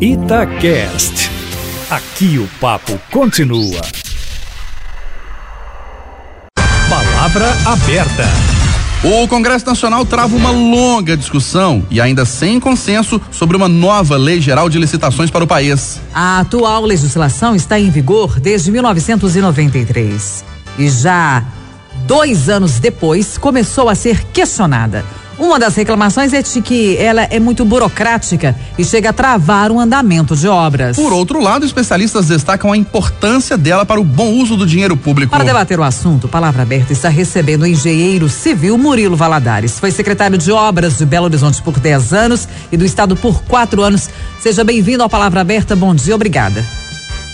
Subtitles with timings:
[0.00, 1.28] Itacast.
[1.90, 3.80] Aqui o papo continua.
[6.88, 8.24] Palavra aberta.
[9.02, 14.40] O Congresso Nacional trava uma longa discussão e ainda sem consenso sobre uma nova lei
[14.40, 16.00] geral de licitações para o país.
[16.14, 20.44] A atual legislação está em vigor desde 1993
[20.78, 21.42] e já
[22.06, 25.04] dois anos depois começou a ser questionada.
[25.38, 29.78] Uma das reclamações é de que ela é muito burocrática e chega a travar o
[29.78, 30.96] andamento de obras.
[30.96, 35.30] Por outro lado, especialistas destacam a importância dela para o bom uso do dinheiro público.
[35.30, 39.78] Para debater o assunto, Palavra Aberta está recebendo o engenheiro civil Murilo Valadares.
[39.78, 43.82] Foi secretário de Obras de Belo Horizonte por 10 anos e do Estado por quatro
[43.82, 44.10] anos.
[44.40, 45.76] Seja bem-vindo ao Palavra Aberta.
[45.76, 46.64] Bom dia, obrigada.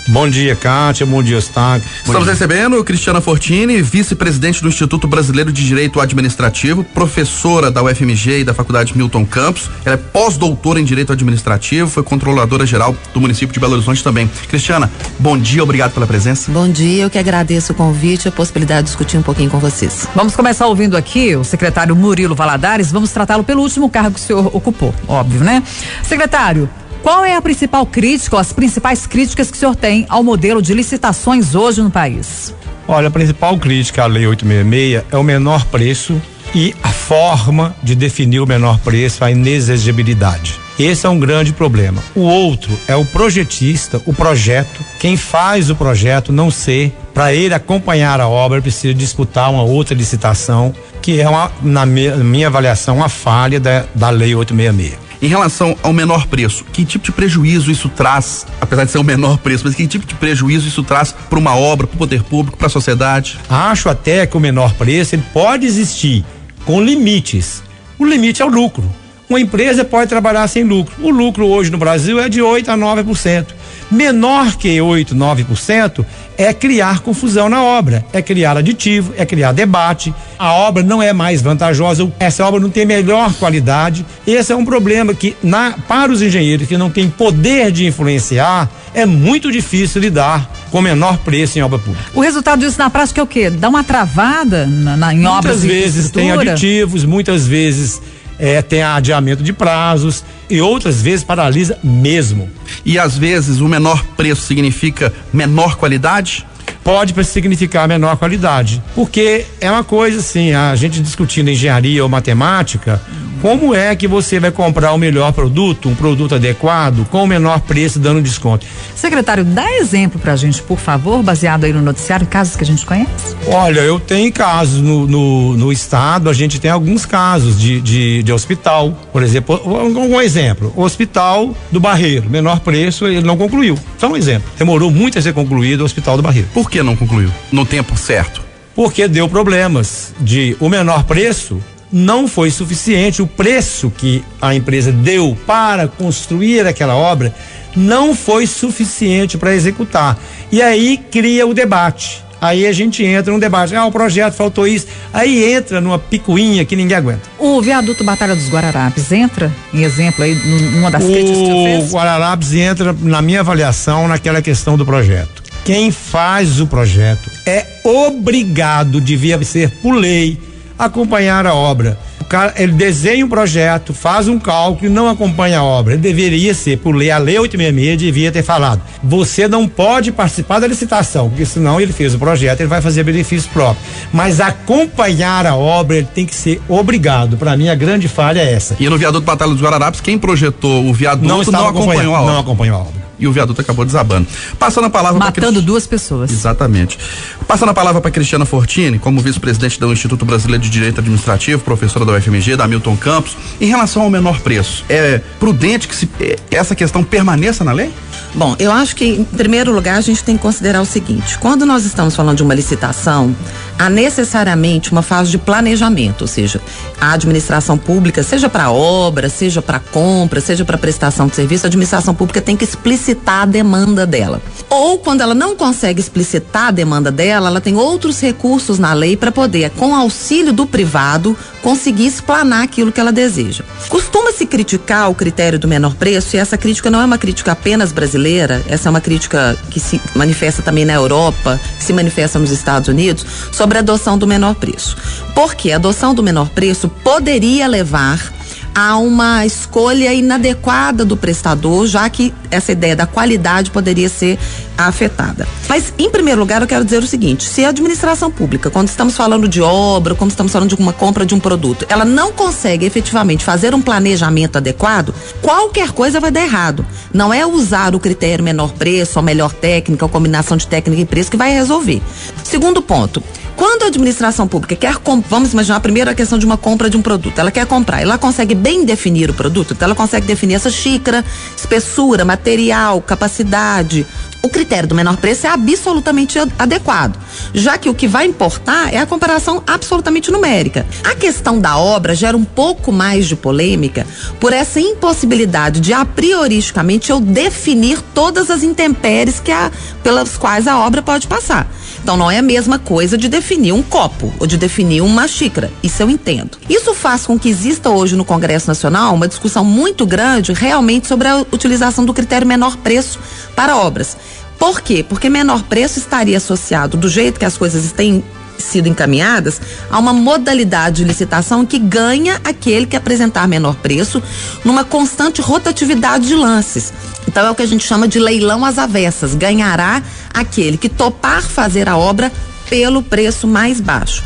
[0.09, 1.07] Bom dia, Kátia.
[1.07, 1.89] Bom dia, Eustáquio.
[2.05, 8.45] Estamos recebendo Cristiana Fortini, vice-presidente do Instituto Brasileiro de Direito Administrativo, professora da UFMG e
[8.45, 9.71] da Faculdade Milton Campos.
[9.85, 14.31] Ela é pós-doutora em Direito Administrativo, foi controladora geral do município de Belo Horizonte também.
[14.47, 16.53] Cristiana, bom dia, obrigado pela presença.
[16.53, 19.59] Bom dia, eu que agradeço o convite e a possibilidade de discutir um pouquinho com
[19.59, 20.07] vocês.
[20.15, 22.93] Vamos começar ouvindo aqui o secretário Murilo Valadares.
[22.93, 25.63] Vamos tratá-lo pelo último cargo que o senhor ocupou, óbvio, né?
[26.03, 26.69] Secretário,
[27.05, 30.63] qual é a principal crítica, ou as principais críticas que o senhor tem ao modelo
[30.63, 32.55] de licitações hoje no país?
[32.89, 36.21] Olha, a principal crítica à Lei 866 é o menor preço
[36.55, 40.59] e a forma de definir o menor preço, a inexigibilidade.
[40.79, 42.03] Esse é um grande problema.
[42.15, 44.83] O outro é o projetista, o projeto.
[44.99, 49.95] Quem faz o projeto não ser, para ele acompanhar a obra, precisa disputar uma outra
[49.95, 55.04] licitação, que é, uma, na minha avaliação, uma falha da, da Lei 866.
[55.25, 59.03] Em relação ao menor preço, que tipo de prejuízo isso traz, apesar de ser o
[59.03, 62.23] menor preço, mas que tipo de prejuízo isso traz para uma obra, para o poder
[62.23, 63.39] público, para a sociedade?
[63.49, 66.23] Acho até que o menor preço ele pode existir
[66.67, 67.63] com limites.
[67.99, 68.85] O limite é o lucro.
[69.27, 70.95] Uma empresa pode trabalhar sem lucro.
[71.01, 73.47] O lucro hoje no Brasil é de 8 a 9%.
[73.91, 76.05] Menor que 8, 9%
[76.37, 80.15] é criar confusão na obra, é criar aditivo, é criar debate.
[80.39, 84.05] A obra não é mais vantajosa, essa obra não tem melhor qualidade.
[84.27, 88.69] Esse é um problema que, na, para os engenheiros que não têm poder de influenciar,
[88.95, 92.05] é muito difícil lidar com menor preço em obra pública.
[92.15, 93.51] O resultado disso na prática é o quê?
[93.51, 98.01] Dá uma travada na, na, em muitas obras Muitas vezes tem aditivos, muitas vezes
[98.39, 102.51] é, tem adiamento de prazos e outras vezes paralisa mesmo.
[102.85, 106.47] E às vezes o menor preço significa menor qualidade?
[106.85, 113.01] Pode significar menor qualidade, porque é uma coisa assim, a gente discutindo engenharia ou matemática,
[113.45, 117.61] como é que você vai comprar o melhor produto, um produto adequado, com o menor
[117.61, 118.65] preço, dando desconto?
[118.97, 122.87] Secretário, dá exemplo pra gente, por favor, baseado aí no noticiário, casos que a gente
[122.87, 123.37] conhece?
[123.47, 128.23] Olha, eu tenho casos no, no, no estado, a gente tem alguns casos de, de,
[128.23, 133.37] de hospital, por exemplo, um, um, exemplo, o hospital do Barreiro, menor preço, ele não
[133.37, 133.79] concluiu.
[133.99, 134.49] Só um exemplo.
[134.59, 136.49] Demorou muito a ser concluído o hospital do Barreiro.
[136.55, 137.31] Por que não concluiu?
[137.53, 138.43] No tempo certo?
[138.75, 141.63] Porque deu problemas de o menor preço
[141.93, 143.23] não foi suficiente.
[143.23, 147.33] O preço que a empresa deu para construir aquela obra
[147.77, 150.19] não foi suficiente para executar.
[150.51, 152.25] E aí cria o debate.
[152.41, 153.77] Aí a gente entra num debate.
[153.77, 154.89] Ah, o projeto faltou isso.
[155.13, 157.23] Aí entra numa picuinha que ninguém aguenta.
[157.39, 160.35] O viaduto Batalha dos Guararapes entra, em exemplo, aí,
[160.73, 161.93] numa das críticas que você fez?
[161.93, 165.44] O Guararapes entra, na minha avaliação, naquela questão do projeto.
[165.65, 170.39] Quem faz o projeto é obrigado, devia ser por lei,
[170.79, 171.99] acompanhar a obra.
[172.21, 175.95] O cara, ele desenha um projeto, faz um cálculo e não acompanha a obra.
[175.95, 178.83] Ele deveria ser, por lei, a lei 866 devia ter falado.
[179.03, 183.03] Você não pode participar da licitação, porque senão ele fez o projeto, ele vai fazer
[183.03, 183.83] benefício próprio.
[184.13, 187.39] Mas acompanhar a obra, ele tem que ser obrigado.
[187.39, 188.77] Para mim, a grande falha é essa.
[188.79, 192.33] E no viaduto Batalha dos Guararapes, quem projetou o viaduto não, não acompanhou a obra.
[192.33, 194.27] Não acompanhou a obra e o viaduto acabou desabando.
[194.59, 196.31] Passando a palavra Matando duas pessoas.
[196.31, 196.99] Exatamente.
[197.47, 202.05] Passando a palavra para Cristiana Fortini, como vice-presidente do Instituto Brasileiro de Direito Administrativo, professora
[202.05, 206.37] da UFMG, da Milton Campos, em relação ao menor preço, é prudente que se, é,
[206.51, 207.93] essa questão permaneça na lei?
[208.35, 211.65] Bom, eu acho que, em primeiro lugar, a gente tem que considerar o seguinte: quando
[211.65, 213.35] nós estamos falando de uma licitação,
[213.79, 216.61] há necessariamente uma fase de planejamento, ou seja,
[217.01, 221.69] a administração pública, seja para obra, seja para compra, seja para prestação de serviço, a
[221.69, 224.41] administração pública tem que explicitar a demanda dela.
[224.71, 229.17] Ou quando ela não consegue explicitar a demanda dela, ela tem outros recursos na lei
[229.17, 233.65] para poder, com auxílio do privado, conseguir explanar aquilo que ela deseja.
[233.89, 237.93] Costuma-se criticar o critério do menor preço, e essa crítica não é uma crítica apenas
[237.93, 242.51] brasileira, essa é uma crítica que se manifesta também na Europa, que se manifesta nos
[242.51, 244.97] Estados Unidos, sobre a adoção do menor preço.
[245.35, 248.33] Porque a adoção do menor preço poderia levar
[248.75, 254.39] há uma escolha inadequada do prestador, já que essa ideia da qualidade poderia ser
[254.77, 255.47] afetada.
[255.69, 259.17] Mas, em primeiro lugar, eu quero dizer o seguinte: se a administração pública, quando estamos
[259.17, 262.85] falando de obra, quando estamos falando de uma compra de um produto, ela não consegue
[262.85, 266.85] efetivamente fazer um planejamento adequado, qualquer coisa vai dar errado.
[267.13, 271.07] Não é usar o critério menor preço, a melhor técnica, a combinação de técnica e
[271.07, 272.03] preço que vai resolver.
[272.43, 273.23] Segundo ponto.
[273.57, 274.97] Quando a administração pública quer,
[275.29, 278.19] vamos imaginar primeiro a questão de uma compra de um produto, ela quer comprar, ela
[278.19, 281.25] consegue bem definir o produto, então ela consegue definir essa xícara,
[281.57, 284.07] espessura, material, capacidade,
[284.45, 287.19] o critério do menor preço é absolutamente adequado,
[287.55, 290.85] já que o que vai importar é a comparação absolutamente numérica.
[291.03, 294.07] A questão da obra gera um pouco mais de polêmica
[294.39, 299.73] por essa impossibilidade de a prioristicamente eu definir todas as intempéries que a,
[300.03, 301.67] pelas quais a obra pode passar.
[302.05, 305.73] Então não é a mesma coisa de definir um copo ou de definir uma xícara.
[305.83, 306.59] Isso eu entendo.
[306.69, 311.29] Isso faz com que exista hoje no Congresso Nacional uma discussão muito grande realmente sobre
[311.29, 313.19] a utilização do critério menor preço
[313.57, 314.19] para obras.
[314.59, 315.03] Por quê?
[315.03, 318.23] Porque menor preço estaria associado, do jeito que as coisas têm
[318.59, 319.61] sido encaminhadas,
[319.91, 324.23] a uma modalidade de licitação que ganha aquele que apresentar menor preço
[324.65, 326.93] numa constante rotatividade de lances.
[327.27, 329.35] Então é o que a gente chama de leilão às avessas.
[329.35, 330.03] Ganhará
[330.33, 332.31] aquele que topar fazer a obra
[332.69, 334.23] pelo preço mais baixo.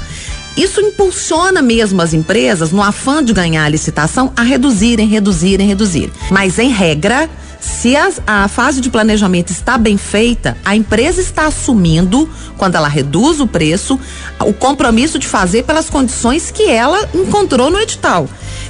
[0.56, 6.10] Isso impulsiona mesmo as empresas, no afã de ganhar a licitação, a reduzirem, reduzirem, reduzirem.
[6.32, 7.94] Mas, em regra, se
[8.26, 13.46] a fase de planejamento está bem feita, a empresa está assumindo, quando ela reduz o
[13.46, 13.98] preço,
[14.40, 18.28] o compromisso de fazer pelas condições que ela encontrou no edital.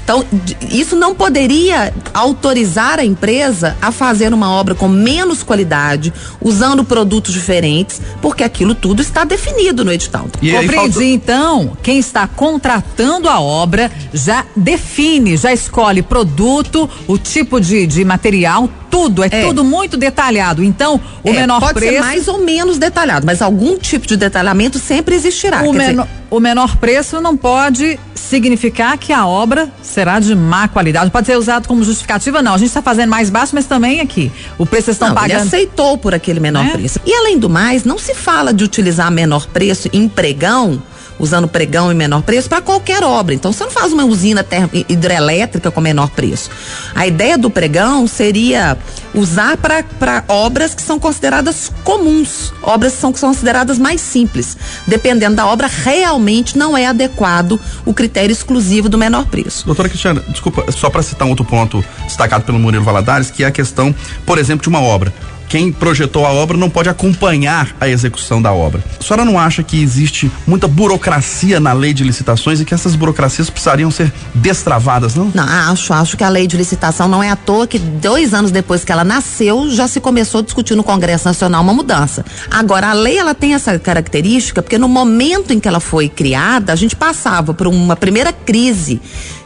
[0.08, 0.24] Então,
[0.70, 7.34] isso não poderia autorizar a empresa a fazer uma obra com menos qualidade, usando produtos
[7.34, 10.26] diferentes, porque aquilo tudo está definido no edital.
[10.40, 11.04] E Compreendi, falta...
[11.04, 18.02] então, quem está contratando a obra já define, já escolhe produto, o tipo de, de
[18.02, 20.62] material, tudo, é, é, tudo muito detalhado.
[20.62, 21.94] Então, o é, menor pode preço.
[21.94, 25.62] Pode ser mais ou menos detalhado, mas algum tipo de detalhamento sempre existirá.
[25.62, 26.18] O, menor, dizer...
[26.30, 31.10] o menor preço não pode significar que a obra será de má qualidade.
[31.10, 32.54] Pode ser usado como justificativa, não.
[32.54, 34.30] A gente está fazendo mais baixo, mas também aqui.
[34.58, 35.32] O preço estão não, pagando.
[35.32, 36.70] Ele aceitou por aquele menor é?
[36.70, 37.00] preço.
[37.06, 40.82] E além do mais, não se fala de utilizar menor preço em pregão
[41.18, 43.34] usando pregão em menor preço para qualquer obra.
[43.34, 44.46] Então você não faz uma usina
[44.88, 46.50] hidrelétrica com menor preço.
[46.94, 48.76] A ideia do pregão seria
[49.14, 54.56] usar para obras que são consideradas comuns, obras que são consideradas mais simples.
[54.86, 59.66] Dependendo da obra, realmente não é adequado o critério exclusivo do menor preço.
[59.66, 63.46] Doutora Cristiana, desculpa, só para citar um outro ponto destacado pelo Murilo Valadares, que é
[63.46, 63.94] a questão,
[64.24, 65.12] por exemplo, de uma obra
[65.48, 68.82] quem projetou a obra não pode acompanhar a execução da obra.
[69.00, 72.94] A senhora não acha que existe muita burocracia na lei de licitações e que essas
[72.94, 75.32] burocracias precisariam ser destravadas, não?
[75.34, 78.50] Não, acho, acho que a lei de licitação não é à toa que dois anos
[78.50, 82.24] depois que ela nasceu, já se começou a discutir no Congresso Nacional uma mudança.
[82.50, 86.72] Agora, a lei ela tem essa característica porque no momento em que ela foi criada,
[86.72, 89.00] a gente passava por uma primeira crise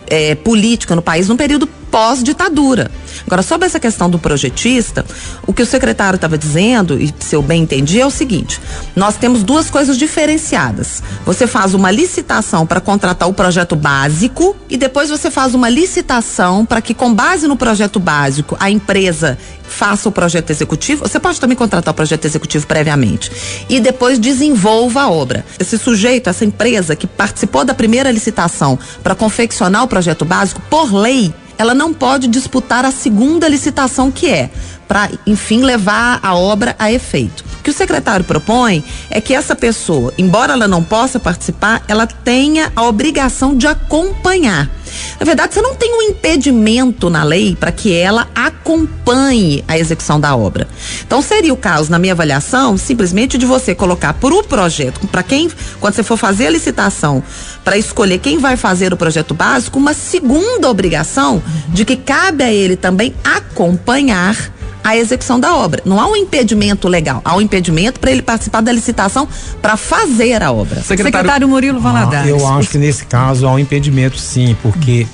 [0.06, 2.90] é, política no país num período pós-ditadura.
[3.26, 5.04] Agora, sobre essa questão do projetista,
[5.46, 8.58] o que o secretário estava dizendo, e se eu bem entendi, é o seguinte:
[8.96, 11.02] nós temos duas coisas diferenciadas.
[11.26, 16.64] Você faz uma licitação para contratar o projeto básico e depois você faz uma licitação
[16.64, 21.06] para que, com base no projeto básico, a empresa faça o projeto executivo.
[21.06, 23.30] Você pode também contratar o projeto executivo previamente
[23.68, 25.44] e depois desenvolva a obra.
[25.58, 30.92] Esse sujeito, essa empresa que participou da primeira licitação para confeccionar o projeto básico, por
[30.92, 34.50] lei, ela não pode disputar a segunda licitação que é
[34.88, 37.44] para, enfim, levar a obra a efeito.
[37.60, 42.04] O que o secretário propõe é que essa pessoa, embora ela não possa participar, ela
[42.04, 44.68] tenha a obrigação de acompanhar.
[45.22, 50.18] Na verdade, você não tem um impedimento na lei para que ela acompanhe a execução
[50.18, 50.66] da obra.
[51.06, 55.22] Então, seria o caso, na minha avaliação, simplesmente de você colocar por o projeto, para
[55.22, 55.48] quem,
[55.78, 57.22] quando você for fazer a licitação,
[57.62, 62.52] para escolher quem vai fazer o projeto básico, uma segunda obrigação de que cabe a
[62.52, 64.52] ele também acompanhar
[64.82, 65.82] a execução da obra.
[65.84, 69.28] Não há um impedimento legal, há um impedimento para ele participar da licitação
[69.60, 70.82] para fazer a obra.
[70.82, 72.32] Secretário, Secretário Murilo Valadares.
[72.32, 75.06] Ah, eu acho que nesse caso há um impedimento sim, porque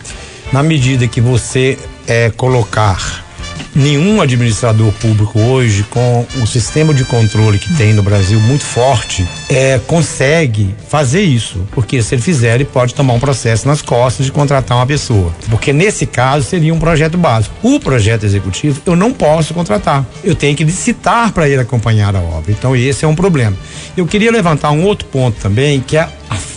[0.52, 3.27] na medida que você é, colocar
[3.74, 9.26] nenhum administrador público hoje, com o sistema de controle que tem no Brasil muito forte,
[9.48, 11.66] é, consegue fazer isso.
[11.72, 15.32] Porque se ele fizer, ele pode tomar um processo nas costas de contratar uma pessoa.
[15.48, 17.54] Porque nesse caso seria um projeto básico.
[17.62, 20.04] O projeto executivo eu não posso contratar.
[20.24, 22.50] Eu tenho que licitar para ele acompanhar a obra.
[22.50, 23.56] Então esse é um problema.
[23.96, 26.08] Eu queria levantar um outro ponto também, que é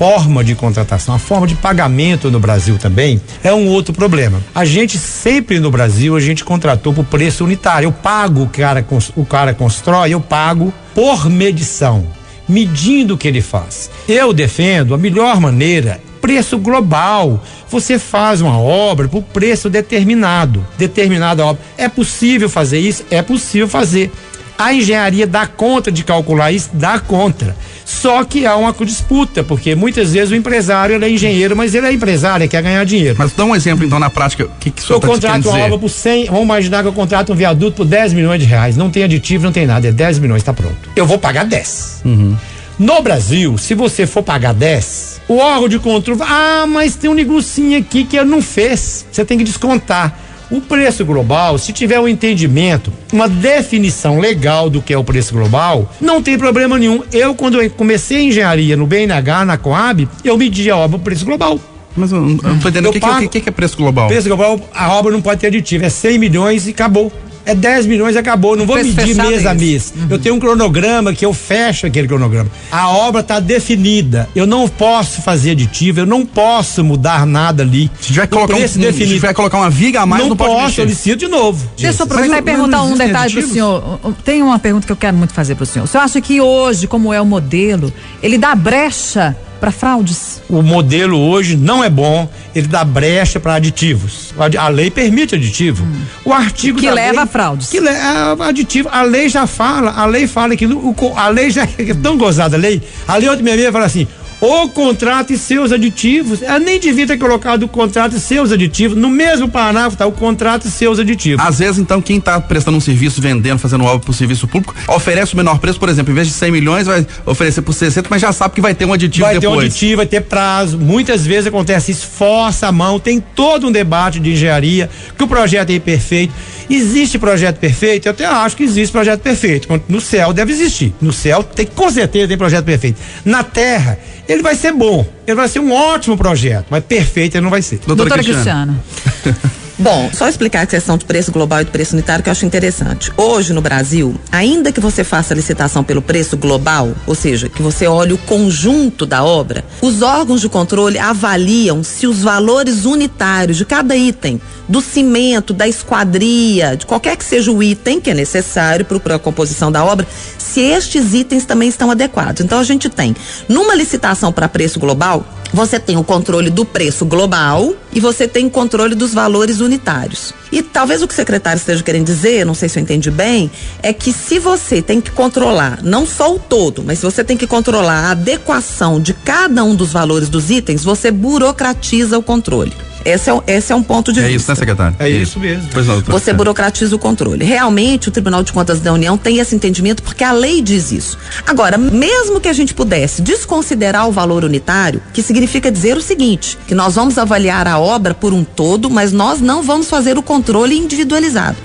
[0.02, 4.42] forma de contratação, a forma de pagamento no Brasil também é um outro problema.
[4.56, 7.86] A gente sempre no Brasil a gente contratou por preço unitário.
[7.86, 8.84] Eu pago o cara
[9.16, 12.04] o cara constrói, eu pago por medição,
[12.50, 13.92] medindo o que ele faz.
[14.10, 17.40] Eu defendo a melhor maneira preço global.
[17.70, 21.62] Você faz uma obra por preço determinado, determinada obra.
[21.78, 23.06] É possível fazer isso?
[23.12, 24.12] É possível fazer.
[24.58, 26.72] A engenharia dá conta de calcular isso?
[26.74, 27.56] Dá conta.
[27.86, 31.94] Só que há uma disputa, porque muitas vezes o empresário é engenheiro, mas ele é
[31.94, 33.16] empresário, quer ganhar dinheiro.
[33.18, 35.50] Mas dá um exemplo então na prática, o que, que o senhor Eu tá contrato
[35.50, 38.46] uma obra por 100, vamos imaginar que eu contrato um viaduto por 10 milhões de
[38.46, 40.90] reais, não tem aditivo, não tem nada, é 10 milhões, está pronto.
[40.96, 42.02] Eu vou pagar 10.
[42.06, 42.36] Uhum.
[42.80, 47.14] No Brasil, se você for pagar 10, o órgão de controle, ah, mas tem um
[47.14, 50.18] negocinho aqui que ele não fez, você tem que descontar.
[50.52, 55.34] O preço global, se tiver um entendimento, uma definição legal do que é o preço
[55.34, 57.02] global, não tem problema nenhum.
[57.14, 61.00] Eu, quando eu comecei a engenharia no BNH, na Coab, eu medi a obra o
[61.00, 61.58] preço global.
[61.96, 64.10] Mas eu não tô entendendo o que, que, que, que, é preço global.
[64.10, 67.12] Preço global, a obra não pode ter aditivo, é 100 milhões e acabou
[67.46, 68.56] é 10 milhões acabou.
[68.56, 69.94] Não vou medir mês a mês.
[69.96, 70.08] Uhum.
[70.10, 72.50] Eu tenho um cronograma que eu fecho aquele cronograma.
[72.72, 74.30] A obra está definida.
[74.36, 77.90] Eu não posso fazer aditivo, eu não posso mudar nada ali.
[78.00, 80.76] Se tiver, colocar um, se tiver colocar uma viga a mais, não, não pode posso,
[80.76, 81.70] solicito de novo.
[81.78, 84.00] Deixa eu aproveitar e perguntar um detalhe para o senhor.
[84.24, 85.86] Tem uma pergunta que eu quero muito fazer para o senhor.
[85.86, 90.42] O senhor acha que hoje, como é o modelo, ele dá brecha para fraudes?
[90.50, 94.34] O modelo hoje não é bom, ele dá brecha para aditivos.
[94.60, 95.84] A, lei permite aditivo.
[95.86, 96.02] Hum.
[96.26, 97.70] O artigo que leva lei, a fraudes.
[97.70, 98.90] Que leva aditivo.
[98.92, 100.68] A lei já fala, a lei fala que
[101.16, 102.82] a lei já é tão gozada a lei.
[103.08, 104.08] A lei 866 fala assim:
[104.42, 106.42] o contrato e seus aditivos.
[106.42, 108.98] Ela nem devia ter colocado o contrato e seus aditivos.
[108.98, 111.46] No mesmo parágrafo tá o contrato e seus aditivos.
[111.46, 114.74] Às vezes, então, quem está prestando um serviço, vendendo, fazendo obra para o serviço público,
[114.88, 118.08] oferece o menor preço, por exemplo, em vez de 100 milhões, vai oferecer por 60,
[118.10, 119.56] mas já sabe que vai ter um aditivo vai depois.
[119.56, 120.80] Vai ter um aditivo, vai ter prazo.
[120.80, 125.28] Muitas vezes acontece isso, força a mão, tem todo um debate de engenharia, que o
[125.28, 126.34] projeto é imperfeito.
[126.70, 128.08] Existe projeto perfeito?
[128.08, 129.68] Eu até acho que existe projeto perfeito.
[129.90, 130.94] No céu deve existir.
[131.02, 132.98] No céu tem com certeza tem projeto perfeito.
[133.26, 134.00] Na terra,
[134.32, 135.06] ele vai ser bom.
[135.28, 137.80] Ele vai ser um ótimo projeto, mas perfeito ele não vai ser.
[137.80, 138.80] Doutora, Doutora Cristiana.
[139.24, 139.52] Cristiana.
[139.80, 142.46] Bom, só explicar a questão de preço global e de preço unitário que eu acho
[142.46, 143.12] interessante.
[143.18, 147.62] Hoje no Brasil, ainda que você faça a licitação pelo preço global, ou seja, que
[147.62, 153.58] você olhe o conjunto da obra, os órgãos de controle avaliam se os valores unitários
[153.58, 158.14] de cada item, do cimento, da esquadria, de qualquer que seja o item que é
[158.14, 162.42] necessário para a composição da obra, se estes itens também estão adequados.
[162.42, 163.16] Então a gente tem,
[163.48, 168.46] numa licitação para preço global, você tem o controle do preço global e você tem
[168.46, 170.34] o controle dos valores unitários.
[170.52, 173.52] E talvez o que o secretário esteja querendo dizer, não sei se eu entendi bem,
[173.82, 177.38] é que se você tem que controlar não só o todo, mas se você tem
[177.38, 182.74] que controlar a adequação de cada um dos valores dos itens, você burocratiza o controle.
[183.06, 184.34] Esse é, esse é um ponto de é vista.
[184.34, 184.96] É isso, né, secretário?
[185.00, 185.70] É isso mesmo.
[185.74, 187.44] Não, Você burocratiza o controle.
[187.44, 191.18] Realmente, o Tribunal de Contas da União tem esse entendimento porque a lei diz isso.
[191.46, 196.58] Agora, mesmo que a gente pudesse desconsiderar o valor unitário, que significa dizer o seguinte:
[196.68, 200.24] que nós vamos avaliar a obra por um todo, mas nós não vamos fazer o
[200.24, 201.58] controle individualizado.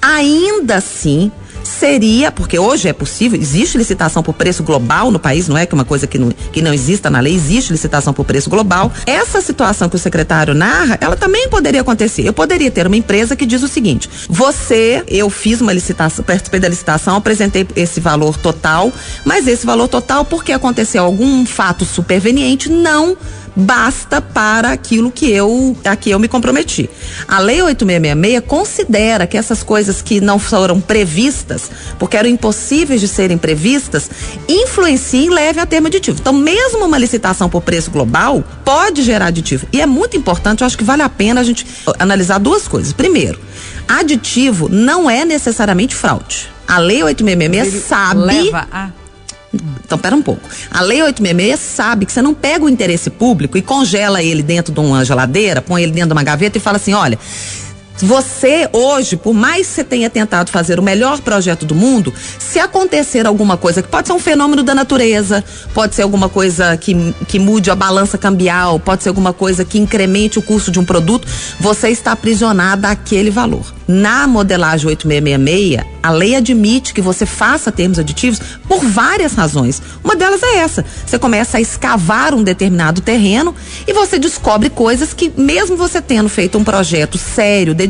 [0.00, 1.30] Ainda assim,
[1.62, 5.74] seria, porque hoje é possível, existe licitação por preço global no país, não é que
[5.74, 8.92] uma coisa que não, que não exista na lei, existe licitação por preço global.
[9.06, 12.26] Essa situação que o secretário narra, ela também poderia acontecer.
[12.26, 16.60] Eu poderia ter uma empresa que diz o seguinte: você, eu fiz uma licitação, participei
[16.60, 18.92] da licitação, apresentei esse valor total,
[19.24, 23.16] mas esse valor total, porque aconteceu algum fato superveniente, não
[23.58, 26.88] basta para aquilo que eu a que eu me comprometi.
[27.26, 33.08] A lei 8666 considera que essas coisas que não foram previstas, porque eram impossíveis de
[33.08, 34.10] serem previstas,
[34.48, 36.18] influenciem e levem a termo aditivo.
[36.20, 39.66] Então, mesmo uma licitação por preço global pode gerar aditivo.
[39.72, 41.66] E é muito importante, eu acho que vale a pena a gente
[41.98, 42.92] analisar duas coisas.
[42.92, 43.40] Primeiro,
[43.88, 46.48] aditivo não é necessariamente fraude.
[46.66, 48.90] A lei 8666 sabe leva a
[49.88, 50.46] então, pera um pouco.
[50.70, 54.70] A Lei 866 sabe que você não pega o interesse público e congela ele dentro
[54.70, 57.18] de uma geladeira, põe ele dentro de uma gaveta e fala assim: olha,
[58.00, 62.58] você hoje, por mais que você tenha tentado fazer o melhor projeto do mundo, se
[62.58, 66.94] acontecer alguma coisa que pode ser um fenômeno da natureza, pode ser alguma coisa que,
[67.26, 70.84] que mude a balança cambial, pode ser alguma coisa que incremente o custo de um
[70.84, 71.26] produto,
[71.58, 73.78] você está aprisionada àquele valor.
[73.88, 78.38] Na modelagem 8666, a lei admite que você faça termos aditivos
[78.68, 79.80] por várias razões.
[80.04, 83.54] Uma delas é essa: você começa a escavar um determinado terreno
[83.86, 87.87] e você descobre coisas que, mesmo você tendo feito um projeto sério, dedicado,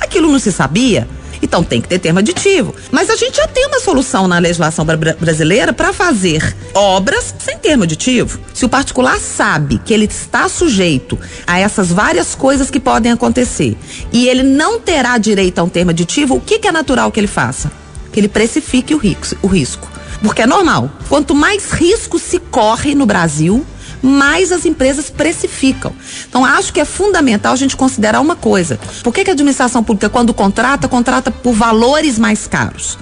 [0.00, 1.08] aquilo não se sabia.
[1.42, 2.74] Então tem que ter termo aditivo.
[2.90, 7.82] Mas a gente já tem uma solução na legislação brasileira para fazer obras sem termo
[7.82, 8.38] aditivo.
[8.54, 13.76] Se o particular sabe que ele está sujeito a essas várias coisas que podem acontecer
[14.12, 17.18] e ele não terá direito a um termo aditivo, o que, que é natural que
[17.18, 17.72] ele faça?
[18.12, 18.94] Que ele precifique.
[18.94, 19.90] O risco.
[20.22, 20.88] Porque é normal.
[21.08, 23.66] Quanto mais risco se corre no Brasil,
[24.02, 25.92] mais as empresas precificam.
[26.28, 28.78] Então, acho que é fundamental a gente considerar uma coisa.
[29.02, 32.98] Por que, que a administração pública, quando contrata, contrata por valores mais caros?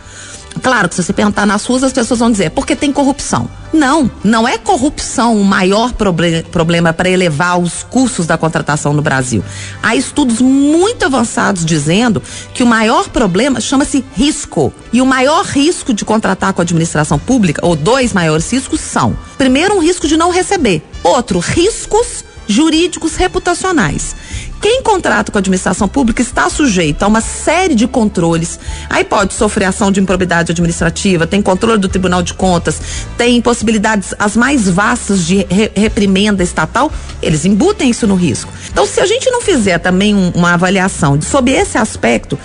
[0.63, 3.49] Claro que se você perguntar nas ruas, as pessoas vão dizer, porque tem corrupção.
[3.73, 9.01] Não, não é corrupção o maior proble problema para elevar os custos da contratação no
[9.01, 9.45] Brasil.
[9.81, 12.21] Há estudos muito avançados dizendo
[12.53, 14.73] que o maior problema chama-se risco.
[14.93, 19.17] E o maior risco de contratar com a administração pública, ou dois maiores riscos, são:
[19.39, 24.15] primeiro, um risco de não receber, outro, riscos jurídicos reputacionais.
[24.61, 28.59] Quem contrata com a administração pública está sujeito a uma série de controles.
[28.91, 32.81] Aí pode sofrer ação de improbidade administrativa, tem controle do Tribunal de Contas,
[33.17, 36.93] tem possibilidades as mais vastas de re reprimenda estatal.
[37.23, 38.53] Eles embutem isso no risco.
[38.71, 42.39] Então, se a gente não fizer também um, uma avaliação sobre esse aspecto,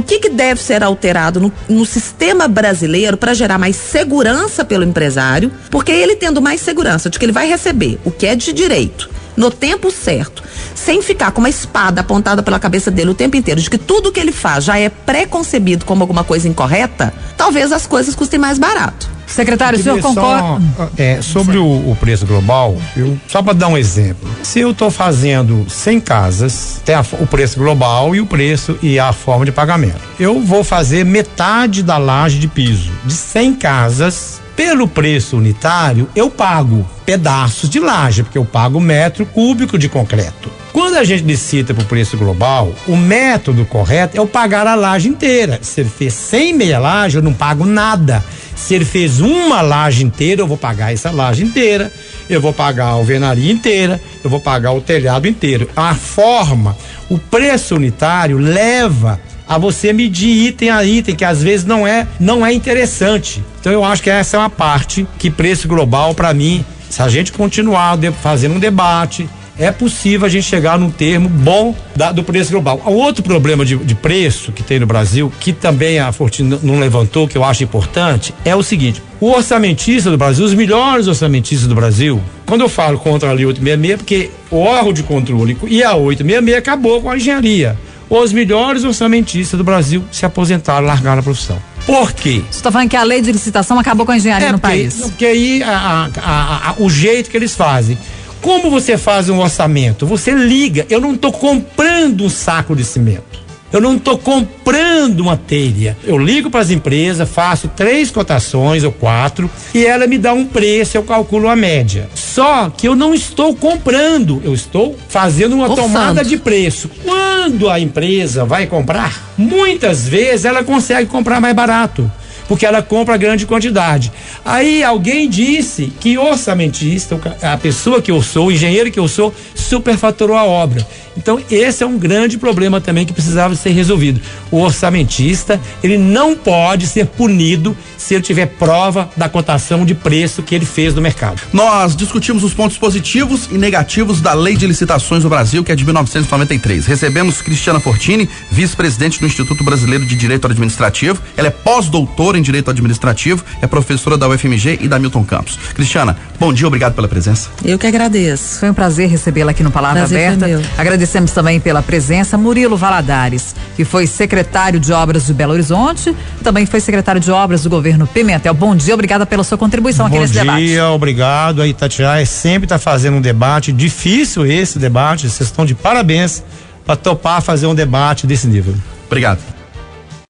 [0.00, 4.82] o que, que, deve ser alterado no, no sistema brasileiro para gerar mais segurança pelo
[4.82, 8.50] empresário, porque ele tendo mais segurança de que ele vai receber o que é de
[8.52, 10.42] direito no tempo certo,
[10.74, 14.10] sem ficar com uma espada apontada pela cabeça dele o tempo inteiro, de que tudo
[14.10, 18.58] que ele faz já é preconcebido como alguma coisa incorreta, talvez as coisas custem mais
[18.58, 19.19] barato.
[19.30, 20.60] Secretário, o senhor concorda?
[20.96, 24.28] É, sobre o, o, preço global, eu, só para dar um exemplo.
[24.42, 28.98] Se eu estou fazendo 100 casas, tem a, o preço global e o preço e
[28.98, 30.00] a forma de pagamento.
[30.18, 32.90] Eu vou fazer metade da laje de piso.
[33.04, 39.24] De 100 casas, pelo preço unitário, eu pago pedaços de laje, porque eu pago metro
[39.24, 40.50] cúbico de concreto.
[40.72, 44.74] Quando a gente licita para o preço global, o método correto é eu pagar a
[44.74, 45.58] laje inteira.
[45.62, 48.24] Se ele fez 100 meia laje, eu não pago nada.
[48.60, 51.90] Se ele fez uma laje inteira, eu vou pagar essa laje inteira.
[52.28, 55.68] Eu vou pagar a alvenaria inteira, eu vou pagar o telhado inteiro.
[55.74, 56.76] A forma,
[57.08, 62.06] o preço unitário leva a você medir item a item, que às vezes não é,
[62.20, 63.42] não é interessante.
[63.60, 67.08] Então eu acho que essa é uma parte que preço global para mim, se a
[67.08, 69.28] gente continuar fazendo um debate,
[69.60, 72.80] é possível a gente chegar num termo bom da, do preço global.
[72.86, 76.80] O outro problema de, de, preço que tem no Brasil, que também a Fortuna não
[76.80, 81.68] levantou, que eu acho importante, é o seguinte: o orçamentista do Brasil, os melhores orçamentistas
[81.68, 85.84] do Brasil, quando eu falo contra a Lei 866, porque o órgão de controle e
[85.84, 87.76] a 866 acabou com a engenharia
[88.10, 91.56] os melhores orçamentistas do Brasil se aposentaram, largaram a profissão.
[91.86, 92.42] Por quê?
[92.50, 94.76] Você está falando que a lei de licitação acabou com a engenharia é, no porque,
[94.76, 94.94] país?
[94.96, 97.96] Porque aí a, a, a, o jeito que eles fazem.
[98.40, 100.06] Como você faz um orçamento?
[100.06, 100.86] Você liga.
[100.88, 103.40] Eu não estou comprando um saco de cimento.
[103.72, 105.96] Eu não estou comprando uma telha.
[106.02, 110.44] Eu ligo para as empresas, faço três cotações ou quatro e ela me dá um
[110.44, 112.08] preço, eu calculo a média.
[112.14, 116.90] Só que eu não estou comprando, eu estou fazendo uma tomada de preço.
[117.04, 122.10] Quando a empresa vai comprar, muitas vezes ela consegue comprar mais barato
[122.50, 124.10] porque ela compra grande quantidade.
[124.44, 129.32] Aí alguém disse que orçamentista, a pessoa que eu sou, o engenheiro que eu sou,
[129.54, 130.84] superfaturou a obra.
[131.16, 134.20] Então, esse é um grande problema também que precisava ser resolvido.
[134.50, 140.42] O orçamentista, ele não pode ser punido se ele tiver prova da cotação de preço
[140.42, 141.40] que ele fez no mercado.
[141.52, 145.76] Nós discutimos os pontos positivos e negativos da Lei de Licitações do Brasil, que é
[145.76, 146.86] de 1993.
[146.86, 151.20] Recebemos Cristiana Fortini, vice-presidente do Instituto Brasileiro de Direito Administrativo.
[151.36, 155.58] Ela é pós-doutora em Direito Administrativo, é professora da UFMG e da Milton Campos.
[155.74, 157.50] Cristiana, bom dia, obrigado pela presença.
[157.64, 158.58] Eu que agradeço.
[158.58, 160.62] Foi um prazer recebê-la aqui no Palavra prazer Aberta.
[160.76, 166.66] Agradecemos também pela presença Murilo Valadares, que foi secretário de Obras de Belo Horizonte, também
[166.66, 168.54] foi secretário de Obras do governo Pimentel.
[168.54, 170.60] Bom dia, obrigada pela sua contribuição Bom aqui nesse dia, debate.
[170.60, 171.62] Bom dia, obrigado.
[171.62, 175.28] A Itatiaia sempre está fazendo um debate difícil esse debate.
[175.28, 176.42] Vocês estão de parabéns
[176.84, 178.74] para topar fazer um debate desse nível.
[179.06, 179.59] Obrigado.